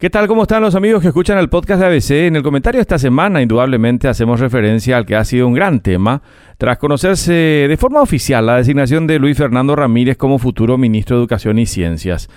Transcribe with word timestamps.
¿Qué 0.00 0.10
tal? 0.10 0.28
¿Cómo 0.28 0.42
están 0.42 0.62
los 0.62 0.76
amigos 0.76 1.02
que 1.02 1.08
escuchan 1.08 1.38
el 1.38 1.48
podcast 1.48 1.80
de 1.80 1.86
ABC? 1.86 2.10
En 2.28 2.36
el 2.36 2.44
comentario 2.44 2.78
de 2.78 2.82
esta 2.82 3.00
semana, 3.00 3.42
indudablemente, 3.42 4.06
hacemos 4.06 4.38
referencia 4.38 4.96
al 4.96 5.04
que 5.04 5.16
ha 5.16 5.24
sido 5.24 5.48
un 5.48 5.54
gran 5.54 5.80
tema 5.80 6.22
tras 6.56 6.78
conocerse 6.78 7.32
de 7.32 7.76
forma 7.76 8.00
oficial 8.00 8.46
la 8.46 8.58
designación 8.58 9.08
de 9.08 9.18
Luis 9.18 9.36
Fernando 9.36 9.74
Ramírez 9.74 10.16
como 10.16 10.38
futuro 10.38 10.78
ministro 10.78 11.16
de 11.16 11.22
Educación 11.22 11.58
y 11.58 11.66
Ciencias. 11.66 12.30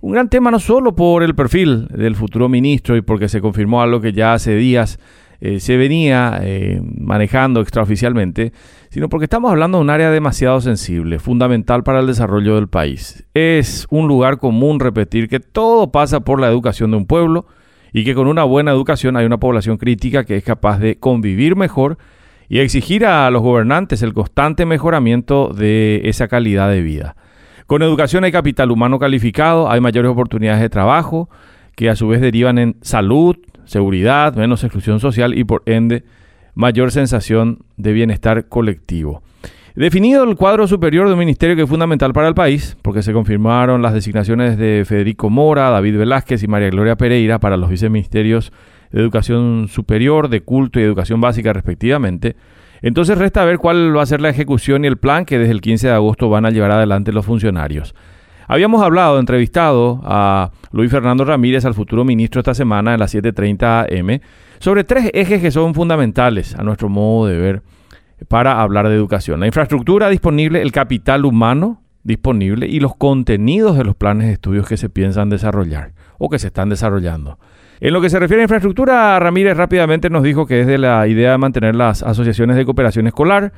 Un 0.00 0.12
gran 0.12 0.28
tema 0.28 0.52
no 0.52 0.60
solo 0.60 0.94
por 0.94 1.24
el 1.24 1.34
perfil 1.34 1.88
del 1.88 2.14
futuro 2.14 2.48
ministro 2.48 2.96
y 2.96 3.00
porque 3.00 3.28
se 3.28 3.40
confirmó 3.40 3.82
algo 3.82 4.00
que 4.00 4.12
ya 4.12 4.34
hace 4.34 4.54
días 4.54 5.00
eh, 5.40 5.60
se 5.60 5.76
venía 5.76 6.40
eh, 6.42 6.80
manejando 6.82 7.60
extraoficialmente, 7.60 8.52
sino 8.90 9.08
porque 9.08 9.24
estamos 9.24 9.50
hablando 9.50 9.78
de 9.78 9.82
un 9.82 9.90
área 9.90 10.10
demasiado 10.10 10.60
sensible, 10.60 11.18
fundamental 11.18 11.84
para 11.84 12.00
el 12.00 12.06
desarrollo 12.06 12.56
del 12.56 12.68
país. 12.68 13.24
Es 13.34 13.86
un 13.90 14.08
lugar 14.08 14.38
común 14.38 14.80
repetir 14.80 15.28
que 15.28 15.40
todo 15.40 15.92
pasa 15.92 16.20
por 16.20 16.40
la 16.40 16.48
educación 16.48 16.90
de 16.90 16.96
un 16.96 17.06
pueblo 17.06 17.46
y 17.92 18.04
que 18.04 18.14
con 18.14 18.26
una 18.26 18.44
buena 18.44 18.72
educación 18.72 19.16
hay 19.16 19.26
una 19.26 19.38
población 19.38 19.76
crítica 19.76 20.24
que 20.24 20.36
es 20.36 20.44
capaz 20.44 20.78
de 20.78 20.98
convivir 20.98 21.54
mejor 21.54 21.98
y 22.48 22.58
exigir 22.58 23.06
a 23.06 23.30
los 23.30 23.42
gobernantes 23.42 24.02
el 24.02 24.14
constante 24.14 24.66
mejoramiento 24.66 25.52
de 25.52 26.02
esa 26.04 26.28
calidad 26.28 26.70
de 26.70 26.82
vida. 26.82 27.16
Con 27.66 27.82
educación 27.82 28.24
hay 28.24 28.32
capital 28.32 28.70
humano 28.70 28.98
calificado, 28.98 29.70
hay 29.70 29.80
mayores 29.80 30.10
oportunidades 30.10 30.62
de 30.62 30.70
trabajo, 30.70 31.28
que 31.76 31.90
a 31.90 31.96
su 31.96 32.08
vez 32.08 32.20
derivan 32.20 32.58
en 32.58 32.76
salud, 32.80 33.36
seguridad, 33.68 34.34
menos 34.34 34.64
exclusión 34.64 34.98
social 34.98 35.36
y 35.36 35.44
por 35.44 35.62
ende 35.66 36.02
mayor 36.54 36.90
sensación 36.90 37.60
de 37.76 37.92
bienestar 37.92 38.48
colectivo. 38.48 39.22
Definido 39.76 40.24
el 40.24 40.34
cuadro 40.34 40.66
superior 40.66 41.06
de 41.06 41.12
un 41.12 41.20
ministerio 41.20 41.54
que 41.54 41.62
es 41.62 41.68
fundamental 41.68 42.12
para 42.12 42.26
el 42.26 42.34
país, 42.34 42.76
porque 42.82 43.02
se 43.02 43.12
confirmaron 43.12 43.80
las 43.80 43.94
designaciones 43.94 44.58
de 44.58 44.82
Federico 44.84 45.30
Mora, 45.30 45.70
David 45.70 45.98
Velázquez 45.98 46.42
y 46.42 46.48
María 46.48 46.70
Gloria 46.70 46.96
Pereira 46.96 47.38
para 47.38 47.56
los 47.56 47.70
viceministerios 47.70 48.52
de 48.90 49.00
Educación 49.00 49.68
Superior, 49.68 50.28
de 50.28 50.40
Culto 50.40 50.80
y 50.80 50.82
Educación 50.82 51.20
Básica 51.20 51.52
respectivamente, 51.52 52.34
entonces 52.82 53.18
resta 53.18 53.44
ver 53.44 53.58
cuál 53.58 53.96
va 53.96 54.02
a 54.02 54.06
ser 54.06 54.20
la 54.20 54.28
ejecución 54.28 54.84
y 54.84 54.88
el 54.88 54.98
plan 54.98 55.24
que 55.24 55.38
desde 55.38 55.52
el 55.52 55.60
15 55.60 55.88
de 55.88 55.92
agosto 55.92 56.28
van 56.28 56.46
a 56.46 56.50
llevar 56.50 56.70
adelante 56.70 57.12
los 57.12 57.26
funcionarios. 57.26 57.94
Habíamos 58.50 58.82
hablado, 58.82 59.20
entrevistado 59.20 60.00
a 60.04 60.50
Luis 60.72 60.90
Fernando 60.90 61.22
Ramírez, 61.26 61.66
al 61.66 61.74
futuro 61.74 62.02
ministro 62.02 62.40
esta 62.40 62.54
semana 62.54 62.94
en 62.94 63.00
las 63.00 63.14
7.30 63.14 64.00
am, 64.00 64.20
sobre 64.58 64.84
tres 64.84 65.10
ejes 65.12 65.42
que 65.42 65.50
son 65.50 65.74
fundamentales 65.74 66.54
a 66.54 66.62
nuestro 66.62 66.88
modo 66.88 67.28
de 67.28 67.36
ver 67.36 67.62
para 68.26 68.62
hablar 68.62 68.88
de 68.88 68.94
educación. 68.94 69.40
La 69.40 69.46
infraestructura 69.46 70.08
disponible, 70.08 70.62
el 70.62 70.72
capital 70.72 71.26
humano 71.26 71.82
disponible 72.04 72.66
y 72.66 72.80
los 72.80 72.96
contenidos 72.96 73.76
de 73.76 73.84
los 73.84 73.94
planes 73.94 74.28
de 74.28 74.32
estudios 74.32 74.66
que 74.66 74.78
se 74.78 74.88
piensan 74.88 75.28
desarrollar 75.28 75.92
o 76.16 76.30
que 76.30 76.38
se 76.38 76.46
están 76.46 76.70
desarrollando. 76.70 77.38
En 77.80 77.92
lo 77.92 78.00
que 78.00 78.08
se 78.08 78.18
refiere 78.18 78.42
a 78.42 78.44
infraestructura, 78.44 79.20
Ramírez 79.20 79.58
rápidamente 79.58 80.08
nos 80.08 80.22
dijo 80.22 80.46
que 80.46 80.62
es 80.62 80.66
de 80.66 80.78
la 80.78 81.06
idea 81.06 81.32
de 81.32 81.38
mantener 81.38 81.76
las 81.76 82.02
asociaciones 82.02 82.56
de 82.56 82.64
cooperación 82.64 83.06
escolar 83.06 83.52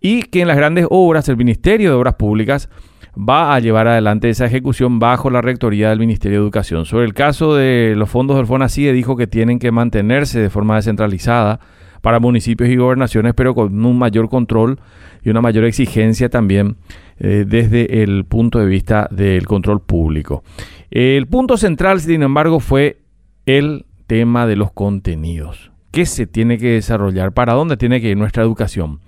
y 0.00 0.22
que 0.22 0.40
en 0.40 0.46
las 0.46 0.56
grandes 0.56 0.86
obras 0.88 1.28
el 1.28 1.36
Ministerio 1.36 1.90
de 1.90 1.96
Obras 1.96 2.14
Públicas 2.14 2.70
va 3.16 3.54
a 3.54 3.60
llevar 3.60 3.88
adelante 3.88 4.28
esa 4.28 4.46
ejecución 4.46 4.98
bajo 4.98 5.30
la 5.30 5.42
rectoría 5.42 5.90
del 5.90 5.98
Ministerio 5.98 6.38
de 6.38 6.44
Educación. 6.44 6.86
Sobre 6.86 7.04
el 7.04 7.14
caso 7.14 7.54
de 7.54 7.94
los 7.96 8.08
fondos 8.08 8.36
del 8.36 8.46
FONACIE 8.46 8.92
dijo 8.92 9.16
que 9.16 9.26
tienen 9.26 9.58
que 9.58 9.72
mantenerse 9.72 10.40
de 10.40 10.50
forma 10.50 10.76
descentralizada 10.76 11.60
para 12.00 12.20
municipios 12.20 12.70
y 12.70 12.76
gobernaciones, 12.76 13.34
pero 13.34 13.54
con 13.54 13.84
un 13.84 13.98
mayor 13.98 14.28
control 14.28 14.80
y 15.22 15.30
una 15.30 15.40
mayor 15.40 15.64
exigencia 15.64 16.30
también 16.30 16.76
eh, 17.18 17.44
desde 17.46 18.02
el 18.02 18.24
punto 18.24 18.58
de 18.58 18.66
vista 18.66 19.08
del 19.10 19.46
control 19.46 19.80
público. 19.82 20.42
El 20.90 21.26
punto 21.26 21.56
central, 21.56 22.00
sin 22.00 22.22
embargo, 22.22 22.60
fue 22.60 23.02
el 23.46 23.84
tema 24.06 24.46
de 24.46 24.56
los 24.56 24.72
contenidos. 24.72 25.70
¿Qué 25.90 26.06
se 26.06 26.26
tiene 26.26 26.58
que 26.58 26.72
desarrollar? 26.72 27.32
¿Para 27.32 27.52
dónde 27.54 27.76
tiene 27.76 28.00
que 28.00 28.10
ir 28.10 28.16
nuestra 28.16 28.42
educación? 28.42 29.00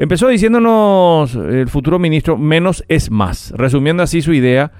Empezó 0.00 0.28
diciéndonos 0.28 1.34
el 1.34 1.68
futuro 1.68 1.98
ministro, 1.98 2.38
menos 2.38 2.82
es 2.88 3.10
más, 3.10 3.52
resumiendo 3.54 4.02
así 4.02 4.22
su 4.22 4.32
idea 4.32 4.72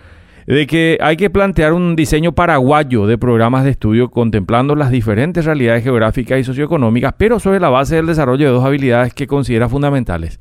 de 0.46 0.66
que 0.66 0.96
hay 0.98 1.18
que 1.18 1.28
plantear 1.28 1.74
un 1.74 1.94
diseño 1.94 2.32
paraguayo 2.32 3.06
de 3.06 3.18
programas 3.18 3.64
de 3.64 3.70
estudio 3.72 4.10
contemplando 4.10 4.74
las 4.74 4.90
diferentes 4.90 5.44
realidades 5.44 5.84
geográficas 5.84 6.40
y 6.40 6.44
socioeconómicas, 6.44 7.16
pero 7.18 7.38
sobre 7.38 7.60
la 7.60 7.68
base 7.68 7.96
del 7.96 8.06
desarrollo 8.06 8.46
de 8.46 8.52
dos 8.52 8.64
habilidades 8.64 9.12
que 9.12 9.26
considera 9.26 9.68
fundamentales. 9.68 10.40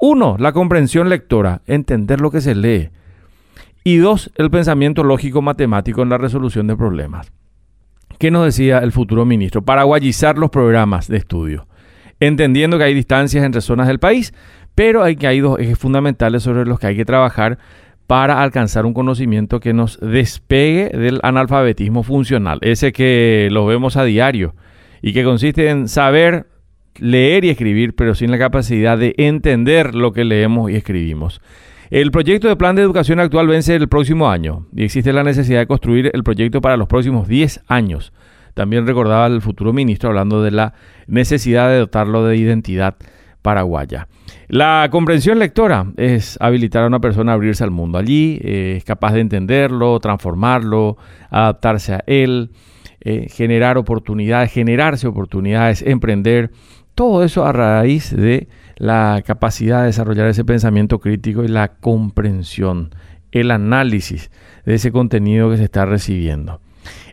Uno, 0.00 0.34
la 0.36 0.50
comprensión 0.50 1.08
lectora, 1.08 1.62
entender 1.68 2.20
lo 2.20 2.32
que 2.32 2.40
se 2.40 2.56
lee. 2.56 2.90
Y 3.84 3.98
dos, 3.98 4.32
el 4.34 4.50
pensamiento 4.50 5.04
lógico 5.04 5.42
matemático 5.42 6.02
en 6.02 6.08
la 6.08 6.18
resolución 6.18 6.66
de 6.66 6.76
problemas. 6.76 7.30
¿Qué 8.18 8.32
nos 8.32 8.46
decía 8.46 8.78
el 8.80 8.90
futuro 8.90 9.24
ministro? 9.24 9.62
Paraguayizar 9.62 10.38
los 10.38 10.50
programas 10.50 11.06
de 11.06 11.18
estudio 11.18 11.68
entendiendo 12.20 12.78
que 12.78 12.84
hay 12.84 12.94
distancias 12.94 13.44
entre 13.44 13.60
zonas 13.60 13.86
del 13.86 13.98
país, 13.98 14.32
pero 14.74 15.02
hay 15.02 15.16
que 15.16 15.26
hay 15.26 15.40
dos 15.40 15.58
ejes 15.58 15.78
fundamentales 15.78 16.42
sobre 16.42 16.64
los 16.64 16.78
que 16.78 16.88
hay 16.88 16.96
que 16.96 17.04
trabajar 17.04 17.58
para 18.06 18.42
alcanzar 18.42 18.86
un 18.86 18.94
conocimiento 18.94 19.60
que 19.60 19.74
nos 19.74 20.00
despegue 20.00 20.88
del 20.88 21.20
analfabetismo 21.22 22.02
funcional, 22.02 22.58
ese 22.62 22.92
que 22.92 23.48
lo 23.50 23.66
vemos 23.66 23.96
a 23.96 24.04
diario 24.04 24.54
y 25.02 25.12
que 25.12 25.24
consiste 25.24 25.68
en 25.68 25.88
saber 25.88 26.46
leer 26.96 27.44
y 27.44 27.50
escribir, 27.50 27.94
pero 27.94 28.14
sin 28.14 28.30
la 28.30 28.38
capacidad 28.38 28.98
de 28.98 29.14
entender 29.18 29.94
lo 29.94 30.12
que 30.12 30.24
leemos 30.24 30.70
y 30.70 30.76
escribimos. 30.76 31.40
El 31.90 32.10
proyecto 32.10 32.48
de 32.48 32.56
plan 32.56 32.76
de 32.76 32.82
educación 32.82 33.18
actual 33.18 33.46
vence 33.46 33.74
el 33.74 33.88
próximo 33.88 34.30
año 34.30 34.66
y 34.74 34.84
existe 34.84 35.12
la 35.12 35.22
necesidad 35.22 35.60
de 35.60 35.66
construir 35.66 36.10
el 36.12 36.22
proyecto 36.22 36.60
para 36.60 36.76
los 36.76 36.88
próximos 36.88 37.28
10 37.28 37.62
años. 37.66 38.12
También 38.58 38.88
recordaba 38.88 39.28
el 39.28 39.40
futuro 39.40 39.72
ministro 39.72 40.08
hablando 40.08 40.42
de 40.42 40.50
la 40.50 40.74
necesidad 41.06 41.68
de 41.68 41.78
dotarlo 41.78 42.24
de 42.24 42.36
identidad 42.36 42.96
paraguaya. 43.40 44.08
La 44.48 44.88
comprensión 44.90 45.38
lectora 45.38 45.86
es 45.96 46.36
habilitar 46.40 46.82
a 46.82 46.88
una 46.88 46.98
persona 46.98 47.30
a 47.30 47.34
abrirse 47.36 47.62
al 47.62 47.70
mundo. 47.70 47.98
Allí 47.98 48.40
eh, 48.42 48.74
es 48.78 48.84
capaz 48.84 49.12
de 49.12 49.20
entenderlo, 49.20 50.00
transformarlo, 50.00 50.96
adaptarse 51.30 51.94
a 51.94 52.04
él, 52.08 52.50
eh, 53.00 53.28
generar 53.30 53.78
oportunidades, 53.78 54.50
generarse 54.50 55.06
oportunidades, 55.06 55.82
emprender. 55.82 56.50
Todo 56.96 57.22
eso 57.22 57.46
a 57.46 57.52
raíz 57.52 58.10
de 58.10 58.48
la 58.74 59.22
capacidad 59.24 59.82
de 59.82 59.86
desarrollar 59.86 60.26
ese 60.26 60.44
pensamiento 60.44 60.98
crítico 60.98 61.44
y 61.44 61.48
la 61.48 61.76
comprensión, 61.76 62.90
el 63.30 63.52
análisis 63.52 64.32
de 64.66 64.74
ese 64.74 64.90
contenido 64.90 65.48
que 65.48 65.58
se 65.58 65.64
está 65.64 65.86
recibiendo. 65.86 66.60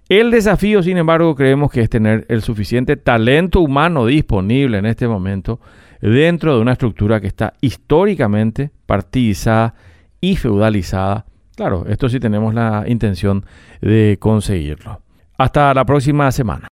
El 0.08 0.30
desafío, 0.30 0.84
sin 0.84 0.98
embargo, 0.98 1.34
creemos 1.34 1.72
que 1.72 1.82
es 1.82 1.90
tener 1.90 2.28
el 2.30 2.44
suficiente 2.44 2.96
talento 2.96 3.60
humano 3.60 4.06
disponible 4.06 4.78
en 4.78 4.86
este 4.86 5.08
momento 5.08 5.60
dentro 6.00 6.56
de 6.56 6.62
una 6.62 6.74
estructura 6.74 7.20
que 7.20 7.26
está 7.28 7.54
históricamente 7.60 8.70
partidizada 8.86 9.74
y 10.22 10.36
feudalizada. 10.36 11.26
Claro, 11.56 11.86
esto 11.88 12.08
sí 12.08 12.20
tenemos 12.20 12.54
la 12.54 12.84
intención 12.86 13.46
de 13.82 14.18
conseguirlo. 14.20 15.02
Hasta 15.40 15.74
la 15.74 15.86
próxima 15.86 16.32
semana. 16.32 16.62